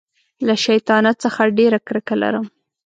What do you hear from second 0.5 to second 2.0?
شیطانت څخه ډېره